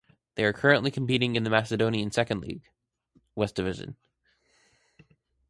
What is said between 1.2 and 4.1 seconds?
in the Macedonian Second League (West Division).